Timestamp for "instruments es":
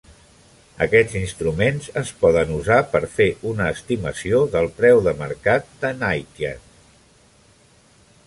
1.17-2.13